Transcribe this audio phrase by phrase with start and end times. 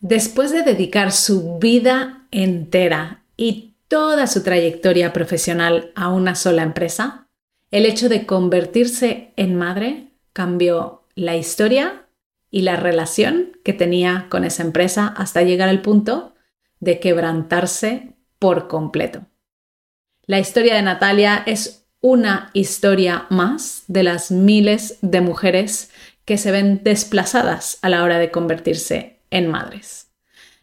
[0.00, 7.26] Después de dedicar su vida entera y toda su trayectoria profesional a una sola empresa,
[7.72, 12.06] el hecho de convertirse en madre cambió la historia
[12.48, 16.34] y la relación que tenía con esa empresa hasta llegar al punto
[16.78, 19.26] de quebrantarse por completo.
[20.26, 25.90] La historia de Natalia es una historia más de las miles de mujeres
[26.24, 30.10] que se ven desplazadas a la hora de convertirse en madres.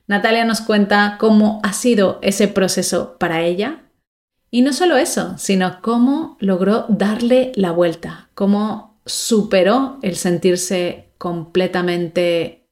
[0.07, 3.83] Natalia nos cuenta cómo ha sido ese proceso para ella
[4.51, 12.68] y no solo eso, sino cómo logró darle la vuelta, cómo superó el sentirse completamente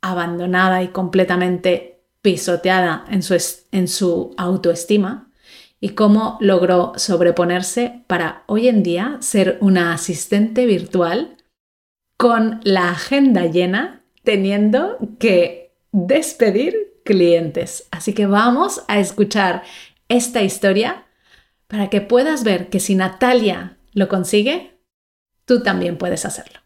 [0.00, 3.36] abandonada y completamente pisoteada en su,
[3.72, 5.30] en su autoestima
[5.80, 11.36] y cómo logró sobreponerse para hoy en día ser una asistente virtual
[12.16, 17.86] con la agenda llena, teniendo que despedir clientes.
[17.92, 19.62] Así que vamos a escuchar
[20.08, 21.06] esta historia
[21.68, 24.80] para que puedas ver que si Natalia lo consigue,
[25.44, 26.65] tú también puedes hacerlo.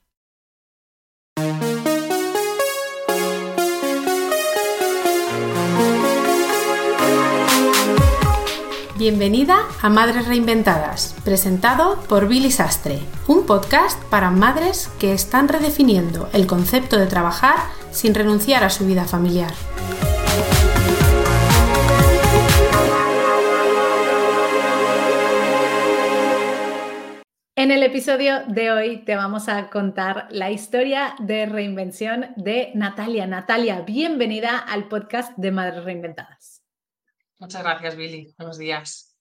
[9.00, 12.98] Bienvenida a Madres Reinventadas, presentado por Billy Sastre,
[13.28, 17.56] un podcast para madres que están redefiniendo el concepto de trabajar
[17.92, 19.52] sin renunciar a su vida familiar.
[27.56, 33.26] En el episodio de hoy te vamos a contar la historia de reinvención de Natalia.
[33.26, 36.49] Natalia, bienvenida al podcast de Madres Reinventadas.
[37.40, 38.34] Muchas gracias, Billy.
[38.36, 39.16] Buenos días.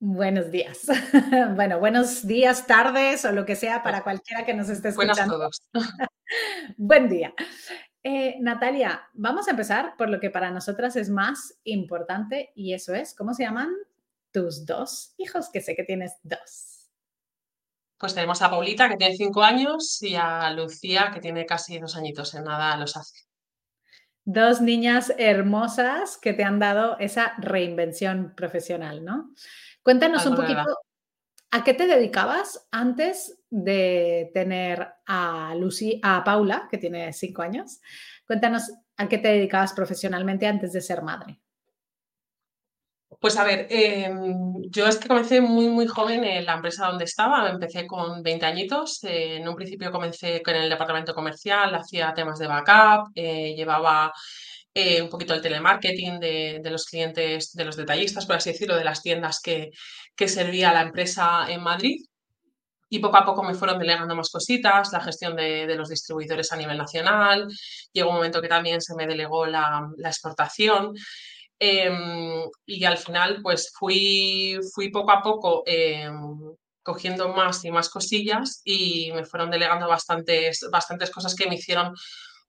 [0.00, 0.86] Buenos días.
[1.54, 5.36] bueno, buenos días, tardes o lo que sea para cualquiera que nos esté escuchando.
[5.36, 6.08] Buenas todos.
[6.78, 7.34] Buen día.
[8.02, 12.94] Eh, Natalia, vamos a empezar por lo que para nosotras es más importante y eso
[12.94, 13.70] es, ¿cómo se llaman
[14.32, 15.50] tus dos hijos?
[15.52, 16.90] Que sé que tienes dos.
[17.98, 21.96] Pues tenemos a Paulita, que tiene cinco años, y a Lucía, que tiene casi dos
[21.96, 23.26] añitos, en nada los hace
[24.24, 29.32] dos niñas hermosas que te han dado esa reinvención profesional, ¿no?
[29.82, 30.64] Cuéntanos un poquito,
[31.50, 37.80] ¿a qué te dedicabas antes de tener a Lucy, a Paula, que tiene cinco años?
[38.26, 41.41] Cuéntanos a qué te dedicabas profesionalmente antes de ser madre.
[43.20, 47.04] Pues a ver, em, yo es que comencé muy, muy joven en la empresa donde
[47.04, 47.48] estaba.
[47.50, 49.02] Empecé con 20 añitos.
[49.04, 54.12] Eh, en un principio comencé con el departamento comercial, hacía temas de backup, eh, llevaba
[54.74, 58.84] eh, un poquito el telemarketing de, los clientes, de los detallistas, por así decirlo, de
[58.84, 59.70] las tiendas que,
[60.16, 62.04] que servía la empresa en Madrid.
[62.88, 66.56] Y poco a poco me fueron delegando más cositas, la gestión de, los distribuidores a
[66.56, 67.48] nivel nacional.
[67.92, 70.92] Llegó un momento que también se me delegó la, la exportación.
[71.64, 77.88] Em, y al final, pues fui, fui poco a poco em, cogiendo más y más
[77.88, 81.94] cosillas y me fueron delegando bastantes, bastantes cosas que me hicieron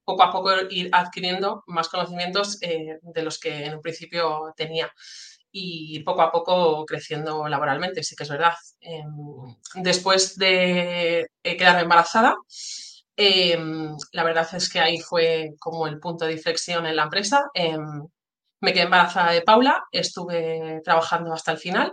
[0.03, 4.91] poco a poco ir adquiriendo más conocimientos eh, de los que en un principio tenía
[5.51, 8.55] y poco a poco creciendo laboralmente, sí que es verdad.
[8.81, 9.05] Em,
[9.75, 12.35] después de eh, quedarme embarazada,
[14.11, 17.43] la verdad es que ahí fue como el punto de inflexión en la empresa.
[18.63, 21.91] Me quedé embarazada de Paula, estuve trabajando hasta el final.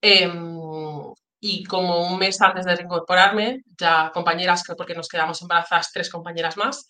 [0.00, 0.56] Em,
[1.40, 6.56] y como un mes antes de reincorporarme, ya compañeras, porque nos quedamos embarazadas tres compañeras
[6.56, 6.86] más,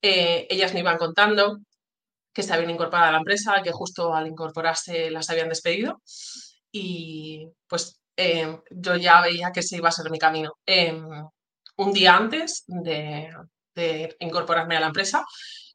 [0.00, 1.58] eh, ellas me iban contando
[2.32, 6.00] que se habían incorporado a la empresa, que justo al incorporarse las habían despedido.
[6.70, 10.52] Y pues em, yo ya veía que ese iba a ser mi camino.
[10.64, 11.04] Em,
[11.78, 13.30] un día antes de,
[14.20, 15.24] incorporarme a la empresa,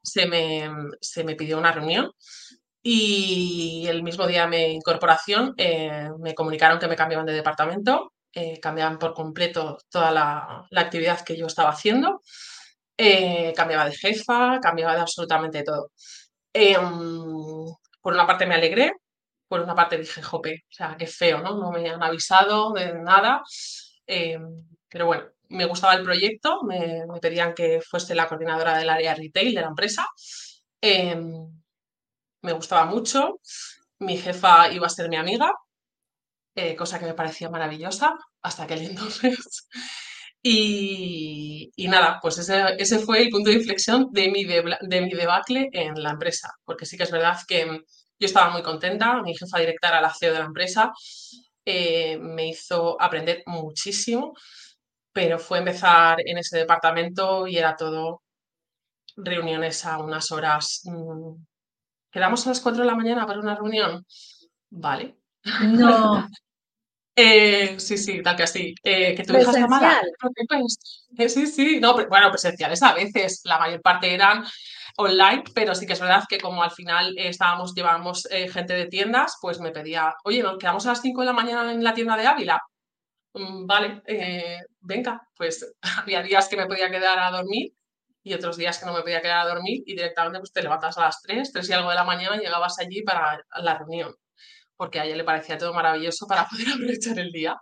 [0.02, 0.66] se me,
[1.00, 2.10] se me pidió una reunión
[2.82, 8.14] y el mismo día de mi incorporación eh, me comunicaron que me cambiaban de departamento,
[8.32, 12.22] eh, cambiaban por completo toda la, actividad que yo estaba haciendo,
[12.96, 15.90] eh, cambiaba de jefa, cambiaba de absolutamente todo.
[18.00, 18.92] por una parte me alegré,
[19.48, 21.56] por una parte dije, jope, o sea, qué feo, ¿no?
[21.56, 23.42] No me han avisado de nada,
[24.06, 29.14] pero bueno, me gustaba el proyecto, me, me, pedían que fuese la coordinadora del área
[29.14, 30.06] retail de la empresa
[32.42, 33.40] me gustaba mucho.
[33.98, 35.52] Mi jefa iba a ser mi amiga,
[36.54, 39.68] eh, cosa que me parecía maravillosa hasta aquel entonces.
[40.42, 46.02] Y, nada, pues ese, fue el punto de inflexión de mi, de, mi debacle en
[46.02, 49.88] la empresa, porque sí que es verdad que yo estaba muy contenta, mi jefa directa
[49.88, 50.92] era la CEO de la empresa,
[51.64, 54.34] eh, me hizo aprender muchísimo,
[55.12, 58.22] pero fue empezar en ese departamento y era todo
[59.16, 60.82] reuniones a unas horas.
[60.84, 61.34] Mm,
[62.10, 64.04] ¿Quedamos a las 4 de la mañana para una reunión?
[64.70, 65.16] Vale.
[65.62, 66.28] No.
[67.22, 68.74] Eh, sí, sí, tal que así.
[68.82, 70.00] Eh, que tu hija está mala.
[71.18, 74.42] Eh, sí, sí, no, bueno, presenciales a veces, la mayor parte eran
[74.96, 79.36] online, pero sí que es verdad que como al final estábamos, llevábamos gente de tiendas,
[79.42, 82.16] pues me pedía, oye, nos quedamos a las 5 de la mañana en la tienda
[82.16, 82.58] de Ávila.
[83.34, 84.02] Mm, vale,
[84.80, 87.74] venga, pues había días que me podía quedar a dormir
[88.22, 90.98] y otros días que no me podía quedar a dormir y directamente pues te levantas
[90.98, 94.14] a las 3, 3 y algo de la mañana y llegabas allí para la reunión
[94.80, 97.54] porque a ella le parecía todo maravilloso para poder aprovechar el día.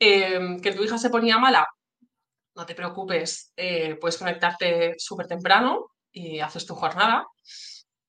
[0.00, 1.64] Em, que tu hija se ponía mala,
[2.56, 7.24] no te preocupes, eh, puedes conectarte súper temprano y haces tu jornada.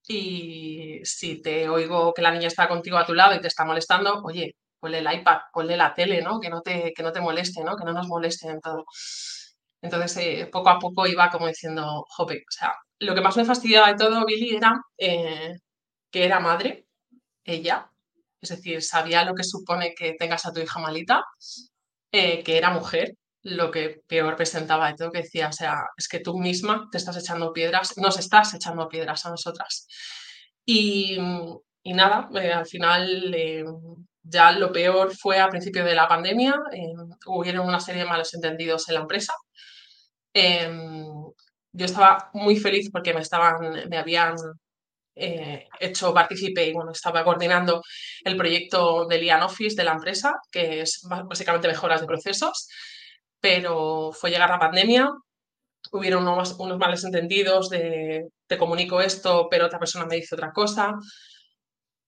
[0.07, 3.63] Y si te oigo que la niña está contigo a tu lado y te está
[3.63, 6.39] molestando, oye, ponle el iPad, ponle la tele, ¿no?
[6.39, 7.75] Que no te, que no te moleste, ¿no?
[7.75, 8.85] Que no nos moleste en todo.
[9.85, 13.45] Entonces, eh, poco a poco iba como diciendo, jope, o sea, lo que más me
[13.45, 15.55] fastidiaba de todo, Billy, era eh,
[16.11, 16.87] que era madre,
[17.43, 17.89] ella,
[18.41, 21.23] es decir, sabía lo que supone que tengas a tu hija malita,
[22.11, 26.07] eh, que era mujer, lo que peor presentaba de todo, que decía, o sea, es
[26.07, 29.87] que tú misma te estás echando piedras, nos estás echando piedras a nosotras.
[30.65, 31.17] Y,
[31.83, 33.65] nada, eh, al final eh,
[34.23, 36.55] ya lo peor fue a principio de la pandemia,
[37.27, 39.33] hubieron una serie de malos entendidos en la empresa.
[40.37, 41.05] Em,
[41.71, 44.35] yo estaba muy feliz porque me, estaban, me habían
[45.15, 47.81] eh, hecho partícipe y bueno, estaba coordinando
[48.25, 52.67] el proyecto del Ian Office de la empresa, que es básicamente mejoras de procesos,
[53.39, 55.09] pero fue llegar la pandemia,
[55.93, 60.51] hubieron unos, unos males entendidos de te comunico esto, pero otra persona me dice otra
[60.51, 60.95] cosa.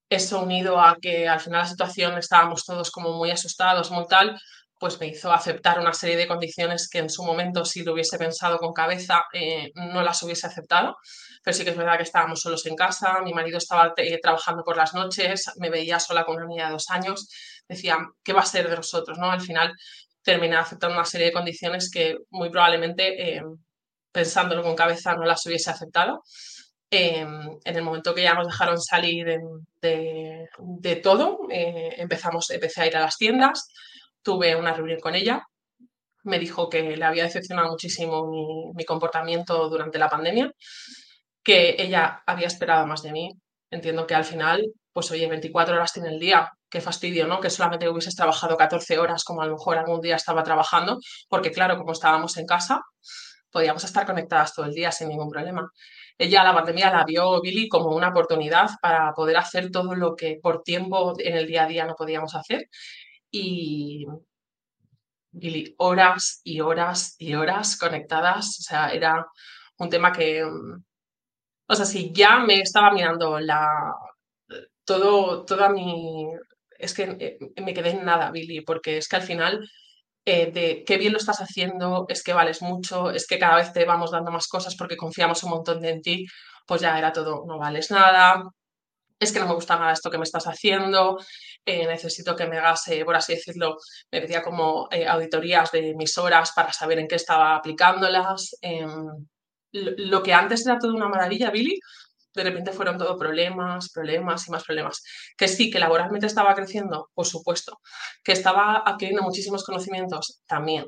[0.10, 4.38] Eso unido a que al final la situación estábamos todos como muy asustados, muy tal,
[4.80, 8.18] pues me hizo aceptar una serie de condiciones que en su momento, si lo hubiese
[8.18, 10.98] pensado con cabeza, eh, no las hubiese aceptado.
[11.44, 14.64] Pero sí que es verdad que estábamos solos en casa, mi marido estaba eh, trabajando
[14.64, 17.30] por las noches, me veía sola con una niña de dos años,
[17.68, 19.18] decía, ¿qué va a ser de nosotros?
[19.18, 19.32] ¿no?
[19.32, 19.74] Al final
[20.22, 23.42] terminé aceptando una serie de condiciones que muy probablemente, eh,
[24.12, 26.22] pensándolo con cabeza, no las hubiese aceptado.
[26.90, 29.26] en el momento que ya nos dejaron salir
[29.82, 33.68] de, todo, empezamos, empecé a ir a las tiendas,
[34.28, 35.48] tuve una reunión con ella,
[36.24, 38.30] me dijo que le había decepcionado muchísimo
[38.76, 40.52] mi, comportamiento durante la pandemia,
[41.42, 43.30] que ella había esperado más de mí.
[43.72, 47.40] Entiendo que al final, pues oye, 24 horas tiene el día, qué fastidio, ¿no?
[47.40, 51.52] Que solamente hubieses trabajado 14 horas como a lo mejor algún día estaba trabajando, porque
[51.52, 52.82] claro, como estábamos en casa,
[53.50, 55.72] podíamos estar conectadas todo el día sin ningún problema.
[56.18, 60.38] Ella la pandemia la vio Billy como una oportunidad para poder hacer todo lo que
[60.42, 62.68] por tiempo en el día a día no podíamos hacer
[63.32, 64.06] y,
[65.78, 68.60] horas y horas y horas conectadas.
[68.60, 69.26] O sea, era
[69.78, 70.84] un tema que, mm,
[71.70, 73.94] o sea, si ya me estaba mirando la,
[74.86, 76.28] todo, toda mi,
[76.80, 79.70] es que eh, me quedé en nada, Billy, porque es que al final
[80.26, 83.74] eh, de qué bien lo estás haciendo, es que vales mucho, es que cada vez
[83.74, 86.26] te vamos dando más cosas porque confiamos un montón en ti,
[86.66, 88.44] pues ya era todo, no vales nada,
[89.20, 91.18] es que no me gusta nada esto que me estás haciendo,
[91.68, 93.78] eh, necesito que me hagas, por así decirlo,
[94.10, 98.56] me pedía como eh, auditorías de mis horas para saber en qué estaba aplicándolas.
[98.62, 99.28] Em,
[99.74, 101.78] lo, que antes era todo una maravilla, Billy,
[102.34, 105.04] de repente fueron todo problemas, problemas y más problemas.
[105.38, 107.80] Que sí, que laboralmente estaba creciendo, por supuesto.
[108.24, 110.88] Que estaba adquiriendo muchísimos conocimientos, también.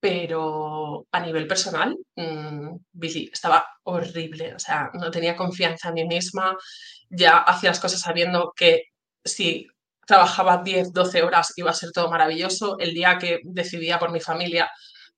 [0.00, 4.54] Pero a nivel personal, mm, Billy, estaba horrible.
[4.54, 6.56] O sea, no tenía confianza en mí misma.
[7.10, 8.84] Ya hacía las cosas sabiendo que
[9.24, 9.66] si
[10.06, 12.78] trabajaba 10, 12 horas, iba a ser todo maravilloso.
[12.78, 14.70] El día que decidía por mi familia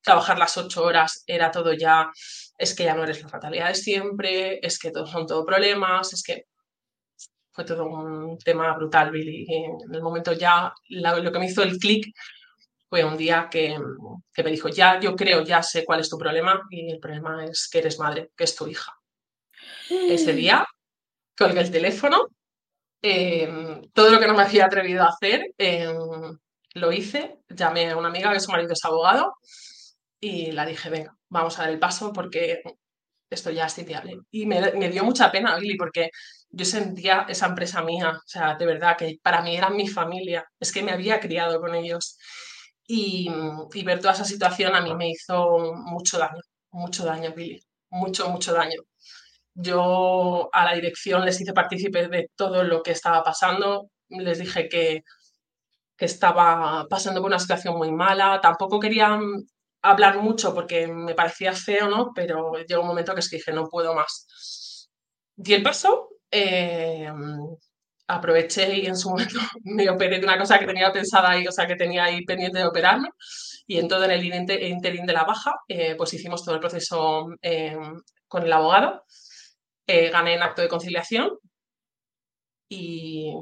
[0.03, 2.11] trabajar las 8 horas, era todo ya,
[2.57, 6.13] es que ya no eres la fatalidad de siempre, es que todos son todo problemas,
[6.13, 6.45] es que
[7.53, 9.45] fue todo un tema brutal, Billy.
[9.49, 12.15] en el momento ya, lo que me hizo el clic
[12.89, 13.77] fue un día que,
[14.33, 17.45] que, me dijo, ya, yo creo, ya sé cuál es tu problema y el problema
[17.45, 18.95] es que eres madre, que es tu hija.
[19.91, 20.67] Ese día
[21.37, 22.29] colgué el teléfono
[23.03, 25.97] Em, todo lo que no me había atrevido a hacer, em,
[26.75, 27.39] lo hice.
[27.49, 29.35] Llamé a una amiga que su marido es abogado
[30.21, 32.63] y la dije, venga, vamos a dar el paso porque
[33.31, 34.19] esto ya es inviable.
[34.31, 36.11] Y me, dio mucha pena, Billy, porque
[36.51, 40.45] yo sentía esa empresa mía, o sea, de verdad, que para mí era mi familia,
[40.59, 42.19] es que me había criado con ellos.
[42.87, 43.29] Y,
[43.75, 46.41] y ver toda esa situación a mí me hizo mucho daño,
[46.71, 48.81] mucho daño, Billy, mucho, mucho daño.
[49.61, 54.69] Yo a la dirección les hice partícipe de todo lo que estaba pasando, les dije
[54.69, 55.03] que,
[55.97, 59.21] que estaba pasando por una situación muy mala, tampoco querían
[59.83, 62.13] hablar mucho porque me parecía feo, ¿no?
[62.15, 64.89] Pero llegó un momento que es que dije, no puedo más.
[65.35, 67.11] Di el paso, eh,
[68.07, 71.53] aproveché y en su momento me operé de una cosa que tenía pensada ahí, o
[71.53, 73.09] sea, que tenía ahí pendiente de operarme.
[73.67, 77.27] Y en todo en el interín de la baja, eh, pues hicimos todo el proceso
[77.43, 77.77] eh,
[78.29, 79.05] con el abogado.
[79.89, 81.39] Gané en acto de conciliación
[82.69, 83.35] y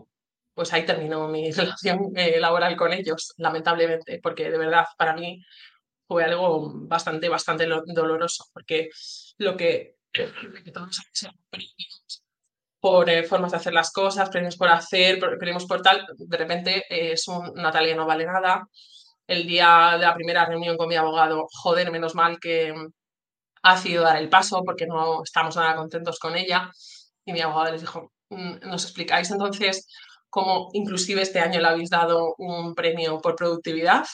[0.54, 5.42] pues ahí terminó mi relación laboral con ellos, lamentablemente, porque de verdad para mí
[6.06, 8.88] fue algo bastante, bastante doloroso, porque
[9.38, 9.96] lo que,
[12.80, 16.84] por eh, formas de hacer las cosas, premios por hacer, premios por tal, de repente
[16.88, 18.68] eh, es un Natalia no vale nada.
[19.26, 22.72] El día de la primera reunión con mi abogado, joder, menos mal que
[23.66, 26.70] ha sido dar el paso porque no estamos nada contentos con ella.
[27.24, 29.86] Y mi abogado les dijo, mm, ¿nos explicáis entonces
[30.30, 34.04] cómo inclusive este año le habéis dado un premio por productividad?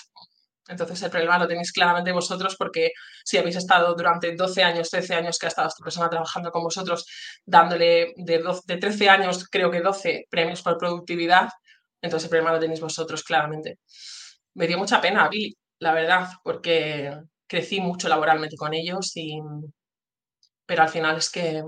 [0.69, 2.93] Entonces el problema lo tenéis claramente vosotros porque
[3.25, 6.63] si habéis estado durante 12 años, 13 años que ha estado esta persona trabajando con
[6.63, 7.05] vosotros,
[7.45, 11.49] dándole de, de 13 años, creo que 12 premios por productividad,
[12.01, 13.79] entonces el problema lo tenéis vosotros claramente.
[14.55, 17.13] Me dio mucha pena, Billy, la verdad, porque
[17.53, 19.39] crecí mucho laboralmente con ellos y...
[20.65, 21.63] Pero al final es que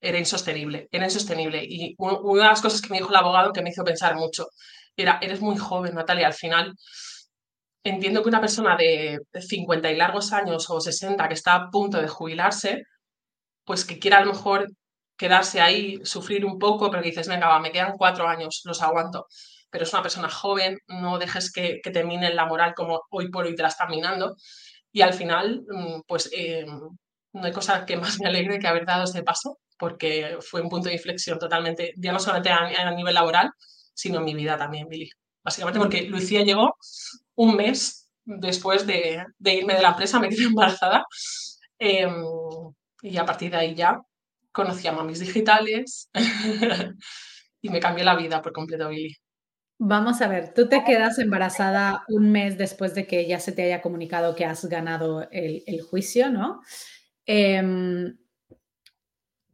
[0.00, 1.64] era insostenible, era insostenible.
[1.64, 4.48] Y una de las cosas que me dijo el abogado que me hizo pensar mucho
[4.96, 6.74] era, eres muy joven, Natalia, al final
[7.82, 12.00] entiendo que una persona de 50 y largos años o 60 que está a punto
[12.02, 12.82] de jubilarse,
[13.64, 14.68] pues que quiera a lo mejor
[15.16, 19.26] quedarse ahí, sufrir un poco, pero que dices, venga, me quedan cuatro años, los aguanto.
[19.70, 23.30] Pero es una persona joven, no dejes que, que te mine la moral como hoy
[23.30, 24.36] por hoy te la está minando.
[24.92, 28.86] Y al final, mm, pues eh, no hay cosa que más me alegre que haber
[28.86, 33.14] dado ese paso, porque fue un punto de inflexión totalmente, ya no solamente a, nivel
[33.14, 33.50] laboral,
[33.94, 35.08] sino en mi vida también, Billy.
[35.42, 36.76] Básicamente porque Lucía llegó
[37.36, 41.04] un mes después de, irme de la empresa, me quedé embarazada.
[41.78, 42.24] Em,
[43.02, 43.98] y a partir de ahí ya
[44.52, 46.10] conocí a mamis digitales
[47.62, 49.16] y me cambió la vida por completo, Billy.
[49.82, 53.62] Vamos a ver, tú te quedas embarazada un mes después de que ya se te
[53.62, 56.60] haya comunicado que has ganado el, juicio, ¿no?
[57.24, 58.14] Em,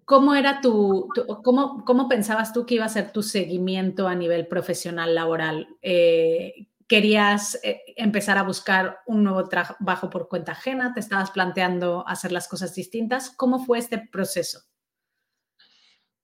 [0.04, 1.09] ¿Cómo era tu,
[1.45, 5.68] cómo, cómo, pensabas tú que iba a ser tu seguimiento a nivel profesional laboral?
[5.80, 12.02] Eh, querías eh, empezar a buscar un nuevo trabajo por cuenta ajena, te estabas planteando
[12.09, 13.30] hacer las cosas distintas.
[13.30, 14.62] ¿Cómo fue este proceso?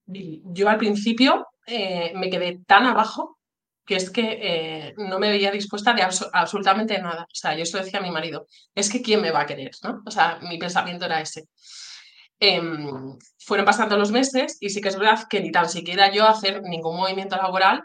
[0.06, 3.38] Yo al principio eh, me quedé tan abajo
[3.92, 7.24] que es que eh, no me veía dispuesta de absolutamente nada.
[7.24, 9.72] O sea, yo eso decía a mi marido, es que ¿quién me va a querer?
[9.82, 10.02] ¿no?
[10.06, 11.44] O sea, mi pensamiento era ese.
[12.40, 16.26] Em, fueron pasando los meses y sí que es verdad que ni tan siquiera yo
[16.26, 17.84] hacer ningún movimiento laboral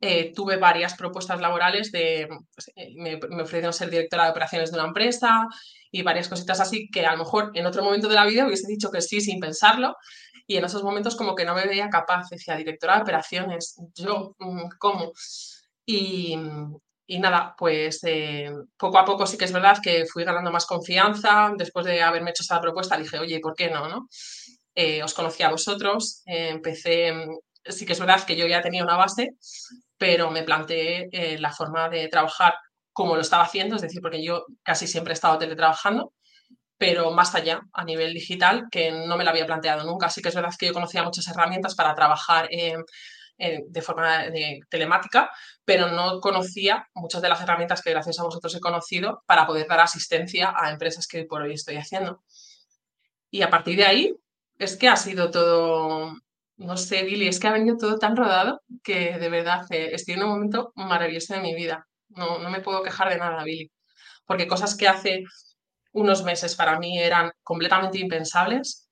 [0.00, 4.78] eh, tuve varias propuestas laborales de, pues, eh, me, ofrecieron ser directora de operaciones de
[4.78, 5.46] una empresa
[5.90, 8.66] y varias cositas así que a lo mejor en otro momento de la vida hubiese
[8.66, 9.96] dicho que sí sin pensarlo
[10.46, 14.34] y en esos momentos como que no me veía capaz, decía directora de operaciones, yo,
[14.38, 15.12] mm, ¿cómo?
[15.86, 16.36] Y,
[17.06, 20.66] y nada, pues eh, poco a poco sí que es verdad que fui ganando más
[20.66, 21.52] confianza.
[21.56, 23.88] Después de haberme hecho esa propuesta, dije, oye, ¿por qué no?
[23.88, 24.08] no?
[25.04, 27.12] os conocí a vosotros, empecé,
[27.64, 29.36] sí que es verdad que yo ya tenía una base,
[29.98, 32.54] pero me planteé eh, la forma de trabajar
[32.92, 36.12] como lo estaba haciendo, es decir, porque yo casi siempre he estado teletrabajando,
[36.78, 40.06] pero más allá, a nivel digital, que no me lo había planteado nunca.
[40.06, 44.24] Así que es verdad que yo conocía muchas herramientas para trabajar de forma
[44.68, 45.30] telemática,
[45.64, 49.66] pero no conocía muchas de las herramientas que gracias a vosotros he conocido para poder
[49.68, 52.22] dar asistencia a empresas que por hoy estoy haciendo.
[53.30, 54.14] Y a partir de ahí
[54.58, 56.14] es que ha sido todo
[56.62, 60.14] no sé, Billy, es que ha venido todo tan rodado que de verdad eh, estoy
[60.14, 61.86] en un momento maravilloso de mi vida.
[62.08, 63.70] No, no me puedo quejar de nada, Billy.
[64.26, 65.24] Porque cosas que hace
[65.92, 68.88] unos meses para mí eran completamente impensables,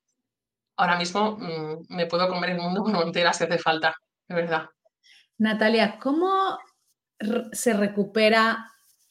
[0.77, 3.95] ahora mismo mm, me puedo comer el mundo con entera si hace falta,
[4.29, 4.69] de verdad.
[5.39, 6.59] Natalia, ¿cómo
[7.53, 8.67] se recupera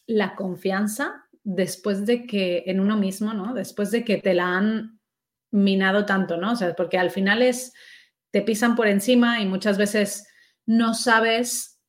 [0.06, 3.54] la confianza después de que en uno mismo, ¿no?
[3.54, 5.00] Después de que te la han
[5.52, 6.54] minado tanto, ¿no?
[6.54, 7.74] O sea, porque al final es
[8.32, 10.28] te pisan por encima y muchas veces
[10.66, 11.80] no sabes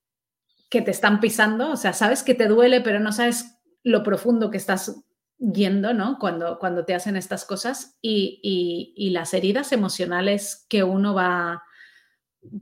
[0.71, 4.50] que te están pisando, o sea, sabes que te duele, pero no sabes lo profundo
[4.50, 5.02] que estás
[5.40, 6.18] yendo, ¿no?
[6.18, 11.64] Cuando, cuando te hacen estas cosas y, y, las heridas emocionales que uno va,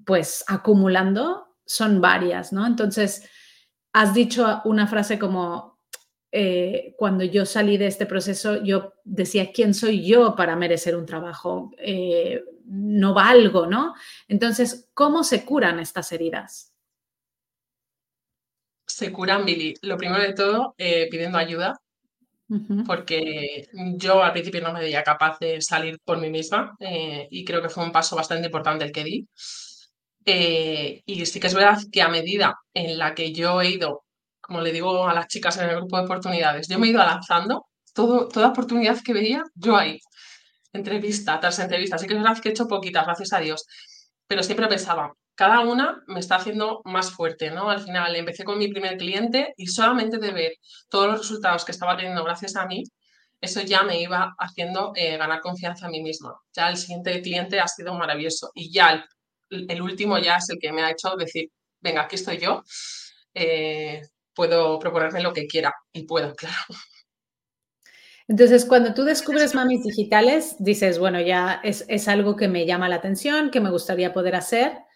[0.06, 2.66] pues, acumulando son varias, ¿no?
[2.66, 3.28] Entonces,
[3.92, 5.80] has dicho una frase como,
[6.30, 11.06] eh, cuando yo salí de este proceso, yo decía, ¿quién soy yo para merecer un
[11.06, 11.73] trabajo?
[11.78, 13.94] Eh, no valgo, ¿no?
[14.28, 16.75] Entonces, ¿cómo se curan estas heridas?
[18.87, 19.75] Se curan, Billy.
[19.82, 21.80] Lo primero de todo, eh, pidiendo ayuda.
[22.86, 27.44] Porque yo al principio no me veía capaz de salir por mí misma eh, y
[27.44, 29.28] creo que fue un paso bastante importante el que di.
[30.24, 34.04] Eh, y sí que es verdad que a medida en la que yo he ido,
[34.40, 36.98] como le digo a las chicas en el grupo de oportunidades, yo me he ido
[36.98, 39.98] lanzando, toda oportunidad que veía, yo ahí,
[40.72, 41.98] entrevista tras entrevista.
[41.98, 43.64] Sí que es verdad que he hecho poquitas, gracias a Dios,
[44.26, 47.71] pero siempre pensaba, cada una me está haciendo más fuerte, ¿no?
[47.71, 50.54] Al final empecé con mi primer cliente y solamente de ver
[50.88, 52.83] todos los resultados que estaba teniendo gracias a mí,
[53.40, 56.35] eso ya me iba haciendo eh, ganar confianza a mí misma.
[56.52, 59.07] Ya el siguiente cliente ha sido maravilloso y ya
[59.50, 62.64] el, último ya es el que me ha hecho decir, venga, aquí estoy yo,
[63.33, 64.02] eh,
[64.35, 66.57] puedo proponerme lo que quiera y puedo, claro.
[68.26, 72.88] Entonces, cuando tú descubres mamis digitales, dices, bueno, ya es, es algo que me llama
[72.88, 74.88] la atención, que me gustaría poder hacer.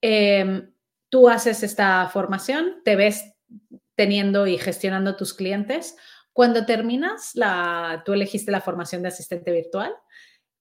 [0.00, 0.72] Em,
[1.08, 3.34] tú haces esta formación, te ves
[3.94, 5.96] teniendo y gestionando tus clientes.
[6.32, 9.92] Cuando terminas, la, tú elegiste la formación de asistente virtual.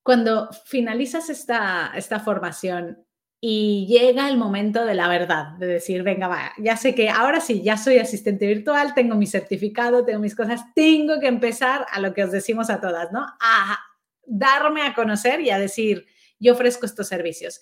[0.03, 3.05] Cuando finalizas esta, esta formación
[3.39, 7.39] y llega el momento de la verdad, de decir, venga, va, ya sé que ahora
[7.39, 11.99] sí, ya soy asistente virtual, tengo mi certificado, tengo mis cosas, tengo que empezar a
[11.99, 13.27] lo que os decimos a todas, ¿no?
[13.39, 13.77] A
[14.25, 16.07] darme a conocer y a decir,
[16.39, 17.61] yo ofrezco estos servicios.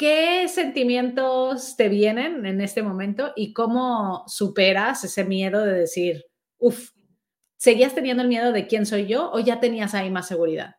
[0.00, 6.24] ¿Qué sentimientos te vienen en este momento y cómo superas ese miedo de decir,
[6.56, 6.92] uff,
[7.58, 10.76] ¿seguías teniendo el miedo de quién soy yo o ya tenías ahí más seguridad?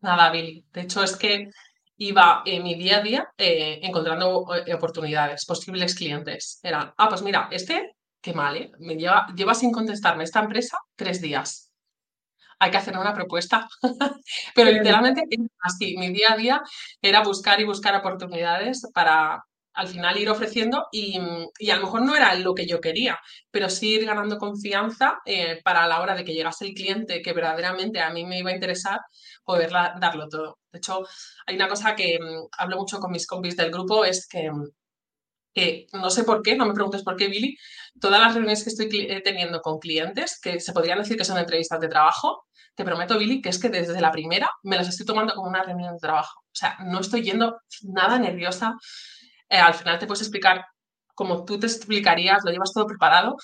[0.00, 0.64] Nada, Billy.
[0.72, 1.50] De hecho, es que
[1.96, 6.60] iba en mi día a día eh, encontrando eh, oportunidades, posibles clientes.
[6.62, 8.70] Era, ah, pues mira, este, qué mal, ¿eh?
[9.34, 11.65] Lleva sin contestarme esta empresa tres días
[12.58, 13.68] hay que hacer una propuesta.
[14.54, 15.22] Pero literalmente
[15.60, 16.62] así, mi día a día
[17.02, 19.42] era buscar y buscar oportunidades para
[19.76, 23.18] al final ir ofreciendo y, a lo mejor no era lo que yo quería,
[23.50, 27.34] pero sí ir ganando confianza eh, para la hora de que llegase el cliente que
[27.34, 29.00] verdaderamente a mí me iba a interesar,
[29.44, 30.58] poder darlo todo.
[30.72, 31.02] De hecho,
[31.46, 34.50] hay una cosa que mm, hablo mucho con mis compis del grupo, es que
[35.92, 37.56] no sé por qué, no me preguntes por qué, Billy,
[38.00, 41.38] todas las reuniones que estoy eh, teniendo con clientes, que se podrían decir que son
[41.38, 45.06] entrevistas de trabajo, te prometo, Billy, que es que desde la primera me las estoy
[45.06, 46.40] tomando como una reunión de trabajo.
[46.40, 48.74] O sea, no estoy yendo nada nerviosa.
[49.48, 50.64] Eh, al final te puedes explicar
[51.14, 53.36] como tú te explicarías, lo llevas todo preparado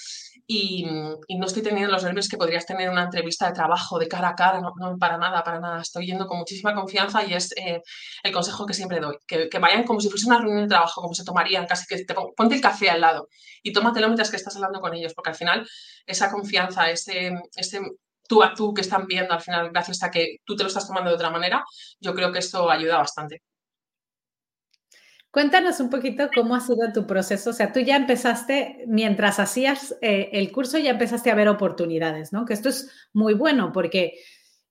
[0.47, 4.09] y, no estoy teniendo los nervios que podrías tener en una entrevista de trabajo de
[4.09, 5.81] cara a cara, no, para nada, para nada.
[5.81, 7.81] Estoy yendo con muchísima confianza y es eh,
[8.23, 11.15] el consejo que siempre doy, que, vayan como si fuese una reunión de trabajo, como
[11.15, 13.29] se tomarían, casi que te ponte el café al lado
[13.63, 15.67] y tómatelo mientras que estás hablando con ellos, porque al final
[16.07, 17.81] esa confianza, ese, ese
[18.29, 20.87] tú a tú que están viendo al final, gracias a que tú te lo estás
[20.87, 21.65] tomando de otra manera,
[22.01, 23.43] yo creo que eso ayuda bastante.
[25.33, 27.51] Cuéntanos un poquito cómo ha sido tu proceso.
[27.51, 32.35] O sea, tú ya empezaste, mientras hacías eh, el curso, ya empezaste a ver oportunidades,
[32.35, 32.45] ¿no?
[32.45, 34.19] Que esto es muy bueno porque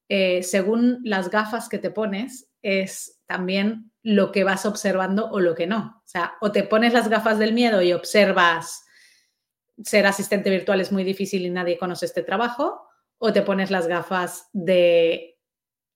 [0.07, 5.55] eh, según las gafas que te pones, es también lo que vas observando o lo
[5.55, 6.01] que no.
[6.05, 8.83] O sea, o te pones las gafas del miedo y observas
[9.83, 13.87] ser asistente virtual es muy difícil y nadie conoce este trabajo, o te pones las
[13.87, 15.30] gafas de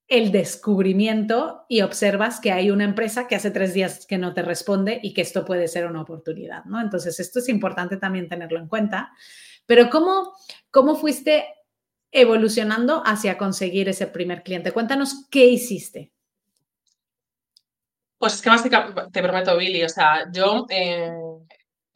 [0.07, 4.43] el descubrimiento y observas que hay una empresa que hace tres días que no te
[4.43, 6.79] responde y que esto puede ser una oportunidad, ¿no?
[6.79, 9.11] Entonces, esto es importante también tenerlo en cuenta.
[9.65, 10.33] Pero ¿cómo,
[10.69, 11.45] cómo fuiste
[12.11, 14.71] evolucionando hacia conseguir ese primer cliente?
[14.71, 16.11] Cuéntanos qué hiciste.
[18.17, 21.11] Pues es que básicamente, te prometo, Billy, o sea, yo eh,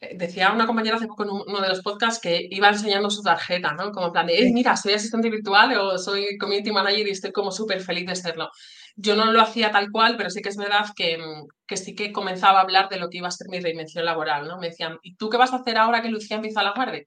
[0.00, 3.72] decía una compañera hace poco en uno de los podcasts que iba enseñando su tarjeta,
[3.72, 3.92] ¿no?
[3.92, 7.52] Como en plan de, mira, soy asistente virtual o soy community manager y estoy como
[7.52, 8.50] súper feliz de serlo.
[8.96, 11.94] Yo no lo hacía tal cual, pero sí que es verdad que, mm, que, sí
[11.94, 14.58] que comenzaba a hablar de lo que iba a ser mi reinvención laboral, ¿no?
[14.58, 17.04] Me decían, ¿y tú qué vas a hacer ahora que Lucía empieza a la guardia?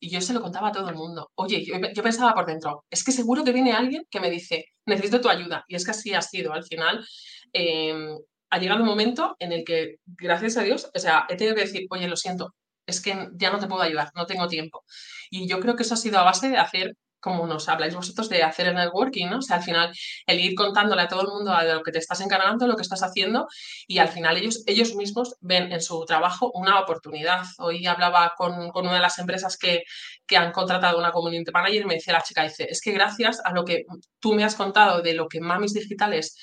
[0.00, 1.30] Y yo se lo contaba a todo el mundo.
[1.36, 5.20] Oye, yo, pensaba por dentro, es que seguro que viene alguien que me dice, necesito
[5.20, 5.64] tu ayuda.
[5.68, 6.52] Y es que así ha sido.
[6.52, 7.06] Al final,
[7.52, 8.18] em,
[8.54, 11.62] ha llegado un momento en el que, gracias a Dios, o sea, he tenido que
[11.62, 12.54] decir, oye, lo siento,
[12.86, 14.84] es que ya no te puedo ayudar, no tengo tiempo.
[15.28, 18.28] Y yo creo que eso ha sido a base de hacer, como nos habláis vosotros,
[18.28, 19.38] de hacer el networking, ¿no?
[19.38, 19.92] O sea, al final,
[20.26, 22.82] el ir contándole a todo el mundo de lo que te estás encargando, lo que
[22.82, 23.48] estás haciendo,
[23.88, 27.42] y al final ellos, ellos mismos ven en su trabajo una oportunidad.
[27.58, 29.82] Hoy hablaba con, con una de las empresas que,
[30.28, 33.40] que han contratado una community manager y me decía la chica, dice, es que gracias
[33.44, 33.84] a lo que
[34.20, 36.36] tú me has contado de lo que Mamis Digitales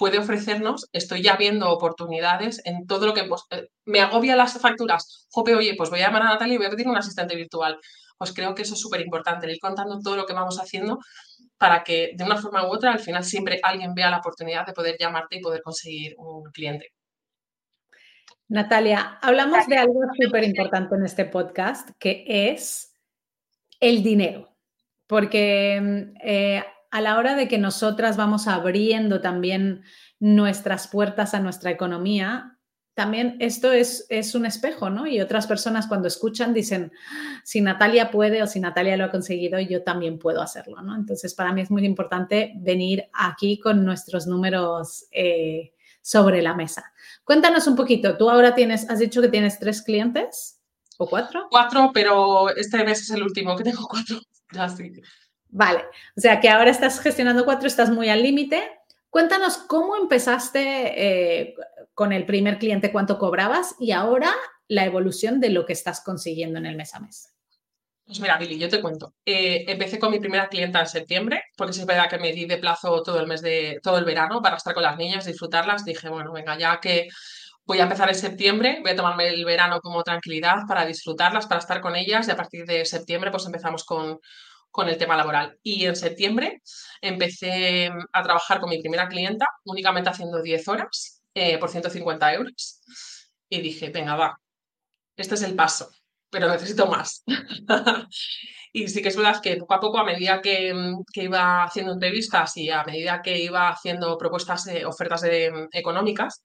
[0.00, 4.58] puede ofrecernos, estoy ya viendo oportunidades en todo lo que pues, eh, me agobia las
[4.58, 5.26] facturas.
[5.30, 7.78] Jope, oye, pues voy a llamar a Natalia y voy a pedir un asistente virtual.
[8.16, 10.98] Pues creo que eso es súper importante, ir contando todo lo que vamos haciendo
[11.58, 14.72] para que de una forma u otra al final siempre alguien vea la oportunidad de
[14.72, 16.94] poder llamarte y poder conseguir un cliente.
[18.48, 22.94] Natalia, hablamos de algo súper importante en este podcast, que es
[23.80, 24.48] el dinero.
[25.06, 29.82] porque eh, a la hora de que nosotras vamos abriendo también
[30.18, 32.58] nuestras puertas a nuestra economía,
[32.94, 35.06] también esto es, es, un espejo, ¿no?
[35.06, 36.92] Y otras personas cuando escuchan dicen,
[37.44, 40.94] si Natalia puede o si Natalia lo ha conseguido, yo también puedo hacerlo, ¿no?
[40.96, 45.72] Entonces, para mí es muy importante venir aquí con nuestros números eh,
[46.02, 46.92] sobre la mesa.
[47.24, 50.60] Cuéntanos un poquito, tú ahora tienes, has dicho que tienes tres clientes
[50.98, 51.46] o cuatro.
[51.50, 54.18] Cuatro, pero este mes es el último que tengo cuatro.
[55.52, 55.84] Vale,
[56.16, 58.62] o sea que ahora estás gestionando cuatro, estás muy al límite.
[59.08, 61.54] Cuéntanos cómo empezaste eh,
[61.94, 64.32] con el primer cliente, cuánto cobrabas y ahora
[64.68, 67.34] la evolución de lo que estás consiguiendo en el mes a mes.
[68.06, 69.14] Pues mira, Billy, yo te cuento.
[69.24, 72.58] Eh, empecé con mi primera clienta en septiembre, porque es verdad que me di de
[72.58, 75.84] plazo todo el mes de todo el verano para estar con las niñas, disfrutarlas.
[75.84, 77.08] Dije, bueno, venga, ya que
[77.64, 81.60] voy a empezar en septiembre, voy a tomarme el verano como tranquilidad para disfrutarlas, para
[81.60, 84.18] estar con ellas y a partir de septiembre pues empezamos con,
[84.70, 85.58] con el tema laboral.
[85.62, 86.62] Y en septiembre
[87.00, 92.80] empecé a trabajar con mi primera clienta, únicamente haciendo 10 horas eh, por 150 euros.
[93.48, 94.40] Y dije, venga, va,
[95.16, 95.90] este es el paso,
[96.30, 97.24] pero necesito más.
[98.72, 100.72] y sí que es verdad que poco a poco, a medida que,
[101.14, 105.22] iba haciendo entrevistas y a medida que iba haciendo propuestas, de, ofertas
[105.72, 106.42] económicas,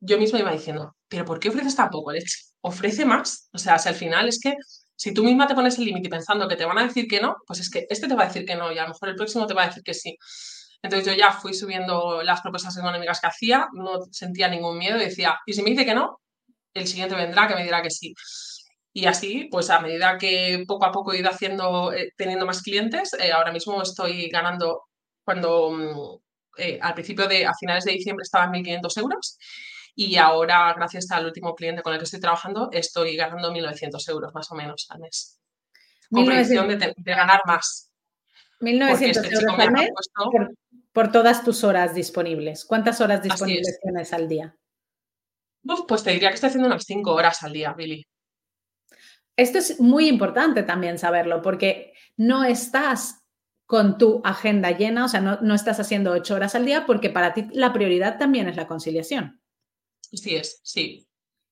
[0.00, 2.36] yo misma iba diciendo, pero ¿por qué ofreces tan poco, leche?
[2.60, 3.48] Ofrece más.
[3.52, 4.54] O sea, si al final es que
[4.96, 7.36] si tú misma te pones el límite pensando que te van a decir que no,
[7.46, 9.14] pues es que este te va a decir que no y a lo mejor el
[9.14, 10.16] próximo te va a decir que sí.
[10.82, 15.04] Entonces yo ya fui subiendo las propuestas económicas que hacía, no sentía ningún miedo y
[15.04, 16.18] decía, y si me dice que no,
[16.74, 18.14] el siguiente vendrá que me dirá que sí.
[18.92, 22.62] Y así, pues a medida que poco a poco he ido haciendo, eh, teniendo más
[22.62, 24.84] clientes, eh, ahora mismo estoy ganando,
[25.24, 29.38] cuando mm, eh, al principio de, a finales de diciembre estaba en 1.500 euros
[29.98, 34.34] y ahora, gracias al último cliente con el que estoy trabajando, estoy ganando 1.900 euros
[34.34, 35.40] más o menos al mes.
[36.10, 37.90] Con proyección de, ganar más.
[38.60, 39.90] 1.900 este euros al mes
[40.92, 42.66] por, todas tus horas disponibles.
[42.66, 44.54] ¿Cuántas horas disponibles tienes al día?
[45.88, 48.06] pues te diría que estoy haciendo unas 5 horas al día, Billy.
[49.34, 53.24] Esto es muy importante también saberlo, porque no estás
[53.64, 57.10] con tu agenda llena, o sea, no, no estás haciendo 8 horas al día, porque
[57.10, 59.40] para ti la prioridad también es la conciliación.
[60.12, 61.06] Sí es, sí.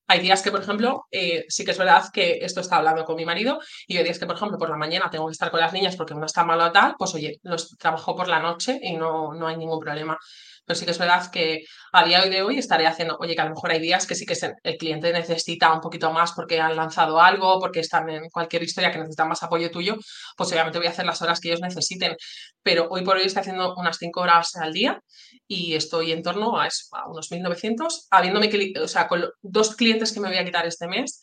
[0.07, 3.17] Hay días que, por ejemplo, eh, sí que es verdad que esto está hablando con
[3.17, 5.61] mi marido y hay días que, por ejemplo, por la mañana tengo que estar con
[5.61, 8.97] las niñas porque uno está malo tal, pues oye, los trabajo por la noche y
[8.97, 10.19] no, no hay ningún problema.
[10.67, 13.45] Pero sí que es verdad que a día de hoy estaré haciendo, oye, que a
[13.45, 16.75] lo mejor hay días que sí que el cliente necesita un poquito más porque han
[16.75, 19.97] lanzado algo, porque están en cualquier historia que necesitan más apoyo tuyo,
[20.37, 22.17] pues obviamente voy a hacer las horas que ellos necesiten.
[22.63, 25.01] Pero hoy por hoy estoy haciendo unas cinco horas al día
[25.47, 26.69] y estoy en torno a,
[27.09, 28.51] unos 1.900, habiéndome,
[28.83, 31.23] o sea, con dos clientes que me voy a quitar este mes.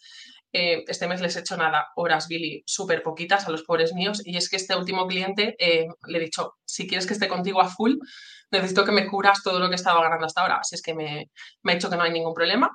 [0.54, 4.22] Eh, este mes les he hecho nada, horas, Billy, súper poquitas a los pobres míos.
[4.26, 7.62] Y es que este último cliente eh, le he dicho, si quieres que esté contigo
[7.62, 7.96] a full,
[8.52, 10.58] necesito que me curas todo lo que estaba ganando hasta ahora.
[10.58, 11.30] Así es que me,
[11.64, 12.70] ha dicho que no hay ningún problema.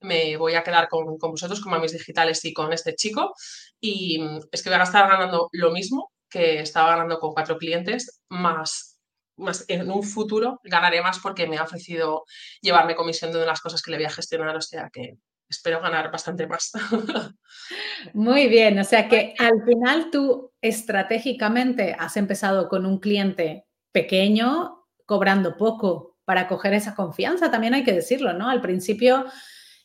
[0.00, 3.34] Me voy a quedar con, vosotros, con mis digitales y con este chico.
[3.80, 4.20] Y
[4.50, 8.98] es que voy a estar ganando lo mismo que estaba ganando con cuatro clientes, más,
[9.36, 12.24] más en un futuro ganaré más porque me ha ofrecido
[12.62, 14.56] llevarme comisión de unas cosas que le voy a gestionar.
[14.56, 15.18] O sea que
[15.52, 16.72] espero ganar bastante más.
[18.12, 24.86] Muy bien, o sea que al final tú estratégicamente has empezado con un cliente pequeño
[25.06, 28.48] cobrando poco para coger esa confianza, también hay que decirlo, ¿no?
[28.48, 29.26] Al principio,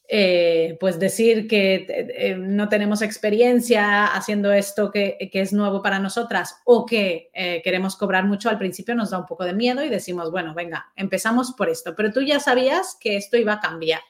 [0.08, 6.62] eh, pues decir que eh, no tenemos experiencia haciendo esto que, es nuevo para nosotras
[6.64, 9.90] o que eh, queremos cobrar mucho, al principio nos da un poco de miedo y
[9.90, 14.02] decimos, bueno, venga, empezamos por esto, pero tú ya sabías que esto iba a cambiar.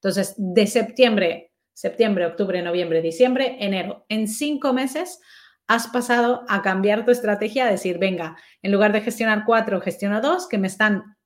[0.00, 5.20] Entonces, de septiembre, septiembre, octubre, noviembre, diciembre, enero, en cinco meses
[5.66, 10.20] has pasado a cambiar tu estrategia, a decir, venga, en lugar de gestionar cuatro, gestiono
[10.20, 11.16] dos, que me están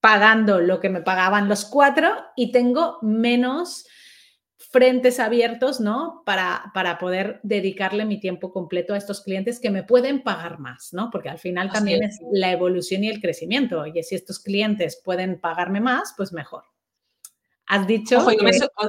[0.00, 3.86] pagando lo que me pagaban los cuatro y tengo menos
[4.70, 6.22] frentes abiertos, ¿no?
[6.24, 10.90] Para, para poder dedicarle mi tiempo completo a estos clientes que me pueden pagar más,
[10.92, 11.10] ¿no?
[11.10, 12.14] Porque al final también es.
[12.14, 13.80] es la evolución y el crecimiento.
[13.80, 16.64] Oye, si estos clientes pueden pagarme más, pues mejor.
[17.72, 18.18] Has dicho.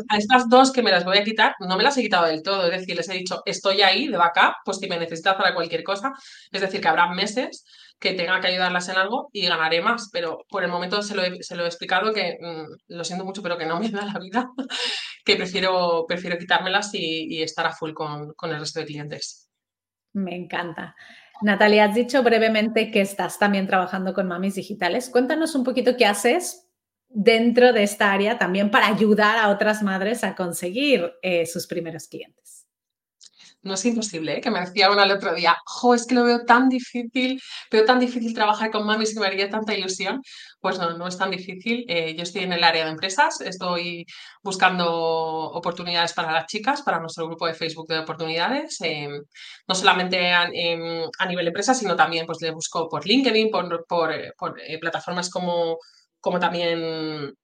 [0.09, 2.43] a estas dos que me las voy a quitar, no me las he quitado del
[2.43, 2.65] todo.
[2.65, 5.85] Es decir, les he dicho, estoy ahí de backup, pues si me necesitas para cualquier
[5.85, 6.11] cosa.
[6.51, 7.63] Es decir, que habrá meses
[7.97, 10.09] que tenga que ayudarlas en algo y ganaré más.
[10.11, 13.65] Pero por el momento se lo he, explicado que mm, lo siento mucho, pero que
[13.65, 14.51] no me da la vida,
[15.23, 19.49] que prefiero, prefiero quitármelas y, estar a full con, con el resto de clientes.
[20.11, 20.93] Me encanta.
[21.41, 25.09] Natalia, has dicho brevemente que estás también trabajando con mamis digitales.
[25.09, 26.62] Cuéntanos un poquito qué haces
[27.13, 32.07] dentro de esta área también para ayudar a otras madres a conseguir eh, sus primeros
[32.07, 32.67] clientes.
[33.61, 34.41] no es imposible, ¿eh?
[34.41, 37.85] que me decía una el otro día, jo, es que lo veo tan difícil, veo
[37.85, 40.21] tan difícil trabajar con mamis y me haría tanta ilusión.
[40.59, 41.85] Pues no, no es tan difícil.
[41.87, 44.05] Eh, yo estoy en el área de empresas, estoy
[44.43, 48.79] buscando oportunidades para las chicas, para nuestro grupo de Facebook de oportunidades,
[49.67, 50.41] no solamente a,
[51.19, 53.85] a, nivel empresa, sino también pues le busco por LinkedIn, por
[54.81, 55.77] plataformas como,
[56.23, 57.35] como también,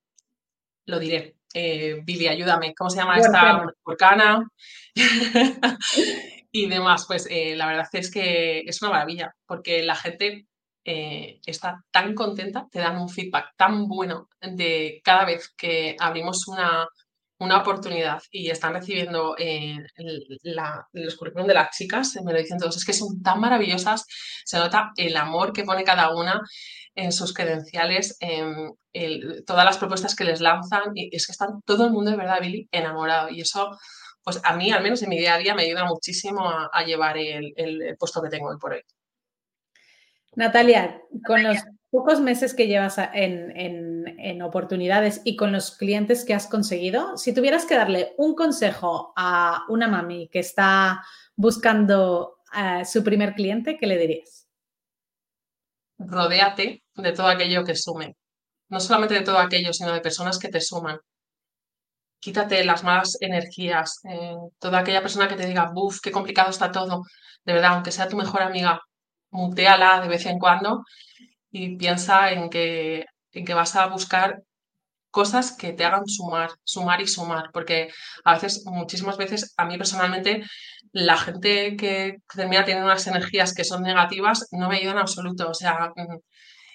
[0.86, 3.66] lo diré, eh, Billy, ayúdame, ¿cómo se llama esta?
[3.84, 4.50] Porcana.
[6.54, 10.48] y demás, pues eh, la verdad es que es una maravilla, porque la gente
[10.86, 16.48] eh, está tan contenta, te dan un feedback tan bueno de cada vez que abrimos
[16.48, 16.88] una,
[17.40, 19.36] una oportunidad y están recibiendo
[20.94, 24.06] los currículum de las chicas, me lo dicen todos, es que son tan maravillosas,
[24.46, 26.42] se nota el amor que pone cada una
[27.04, 28.76] en sus credenciales, en
[29.46, 32.42] todas las propuestas que les lanzan, y es que están todo el mundo de verdad,
[32.42, 33.30] Billy, enamorado.
[33.30, 33.78] Y eso,
[34.24, 37.18] pues a mí, al menos en mi día a día, me ayuda muchísimo a, llevar
[37.18, 37.54] el,
[37.98, 38.82] puesto que tengo hoy por hoy.
[40.36, 41.58] Natalia, con los
[41.90, 47.34] pocos meses que llevas en, en, oportunidades y con los clientes que has conseguido, si
[47.34, 51.04] tuvieras que darle un consejo a una mami que está
[51.36, 54.39] buscando a su primer cliente, ¿qué le dirías?
[56.00, 58.16] Rodéate de todo aquello que sume.
[58.70, 61.00] No solamente de todo aquello, sino de personas que te suman.
[62.20, 64.00] Quítate las malas energías.
[64.10, 67.04] Eh, toda aquella persona que te diga, buf, qué complicado está todo.
[67.46, 68.80] De verdad, aunque sea tu mejor amiga,
[69.32, 70.84] muteala de vez en cuando
[71.52, 74.42] y piensa en que, en que vas a buscar
[75.12, 77.90] cosas que te hagan sumar, sumar y sumar, porque
[78.24, 80.44] a veces, muchísimas veces, a mí personalmente,
[80.92, 85.50] la gente que termina teniendo unas energías que son negativas no me ayudan en absoluto,
[85.50, 86.18] o sea, mm,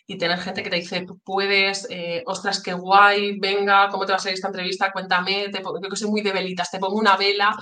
[0.06, 4.16] y tener gente que te dice, puedes, eh, ostras, qué guay, venga, ¿cómo te va
[4.16, 4.92] a salir esta entrevista?
[4.92, 7.56] Cuéntame, te yo que soy muy de velitas, te pongo una vela,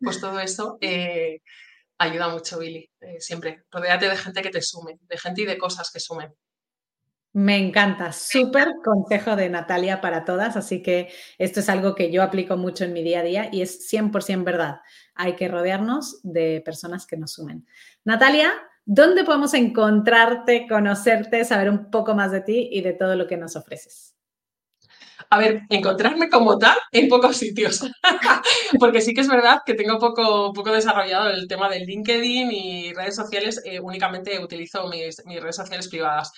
[0.00, 1.40] pues todo eso eh,
[1.98, 3.62] ayuda mucho, Billy, eh, siempre.
[3.70, 6.32] Rodéate de gente que te sume, de gente y de cosas que sumen.
[7.36, 12.22] Me encanta, súper consejo de Natalia para todas, así que esto es algo que yo
[12.22, 14.82] aplico mucho en mi día a día y es 100% verdad.
[15.16, 17.66] Hay que rodearnos de personas que nos sumen.
[18.04, 18.52] Natalia,
[18.84, 23.36] ¿dónde podemos encontrarte, conocerte, saber un poco más de ti y de todo lo que
[23.36, 24.14] nos ofreces?
[25.30, 27.84] A ver, encontrarme como tal en pocos sitios,
[28.78, 32.92] porque sí que es verdad que tengo poco, poco desarrollado el tema del LinkedIn y
[32.92, 36.30] redes sociales, eh, únicamente utilizo mis, mis redes sociales privadas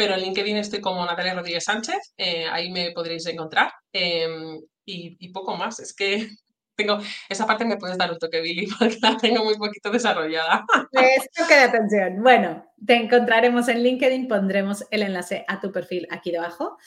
[0.00, 3.70] pero en LinkedIn estoy como Natalia Rodríguez Sánchez, eh, ahí me podréis encontrar.
[3.92, 6.26] Em, y, poco más, es que
[6.74, 10.64] tengo, esa parte me puedes dar un toque, Billy, porque la tengo muy poquito desarrollada.
[11.48, 12.22] Que de atención.
[12.22, 16.78] Bueno, te encontraremos en LinkedIn, pondremos el enlace a tu perfil aquí debajo.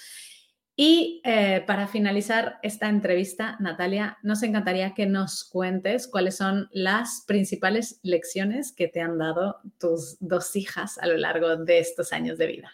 [0.76, 7.26] Y eh, para finalizar esta entrevista, Natalia, nos encantaría que nos cuentes cuáles son las
[7.28, 12.40] principales lecciones que te han dado tus dos hijas a lo largo de estos años
[12.40, 12.72] de vida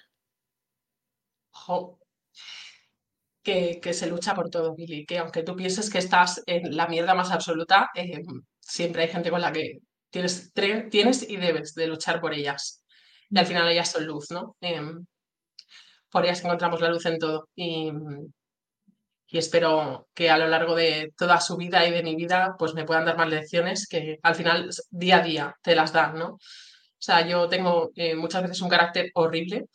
[3.44, 7.16] que, se lucha por todo, Billy, que aunque tú pienses que estás en la mierda
[7.16, 8.22] más absoluta, eh,
[8.60, 9.80] siempre hay gente con la que
[10.10, 10.52] tienes,
[10.90, 12.84] tienes y debes de luchar por ellas.
[13.30, 14.56] Y al final ellas son luz, ¿no?
[14.62, 15.06] Em,
[16.10, 17.50] por ellas encontramos la luz en todo.
[17.56, 17.92] Y,
[19.28, 22.74] y espero que a lo largo de toda su vida y de mi vida, pues
[22.74, 26.28] me puedan dar más lecciones que al final día a día te las dan, ¿no?
[26.34, 29.68] O sea, yo tengo eh, muchas veces un carácter horrible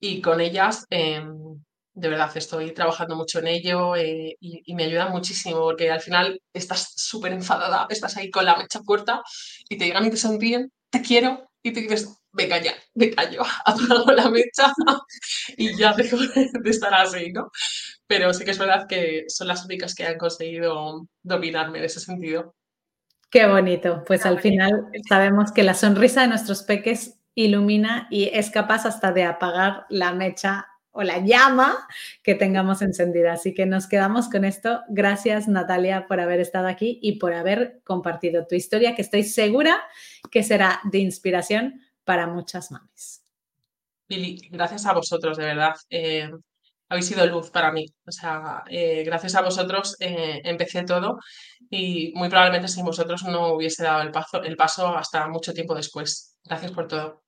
[0.00, 1.60] y con ellas, em,
[1.94, 6.40] de verdad, estoy trabajando mucho en ello eh, y, me ayuda muchísimo porque al final
[6.52, 9.22] estás súper enfadada, estás ahí con la mecha corta
[9.68, 13.42] y te llegan y te sonríen, te quiero y te dices, venga ya, me callo,
[13.66, 14.72] apago la mecha
[15.56, 16.16] y ya dejo
[16.62, 17.50] de estar así, ¿no?
[18.06, 22.00] Pero sí que es verdad que son las únicas que han conseguido dominarme en ese
[22.00, 22.54] sentido.
[23.30, 24.04] Qué bonito.
[24.06, 29.12] Pues al final sabemos que la sonrisa de nuestros peques ilumina y es capaz hasta
[29.12, 31.86] de apagar la mecha o la llama
[32.24, 33.34] que tengamos encendida.
[33.34, 34.82] Así que nos quedamos con esto.
[34.88, 39.80] Gracias Natalia por haber estado aquí y por haber compartido tu historia, que estoy segura
[40.32, 43.22] que será de inspiración para muchas mamis.
[44.08, 45.74] Lili, gracias a vosotros, de verdad.
[45.90, 46.30] Eh,
[46.88, 47.86] habéis sido luz para mí.
[48.04, 51.18] O sea, eh, gracias a vosotros eh, empecé todo
[51.70, 55.74] y muy probablemente sin vosotros no hubiese dado el paso, el paso hasta mucho tiempo
[55.74, 56.36] después.
[56.44, 57.27] Gracias por todo.